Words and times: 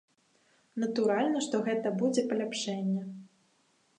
Натуральна, 0.83 1.43
што 1.47 1.55
гэта 1.67 1.93
будзе 2.01 2.21
паляпшэнне. 2.33 3.03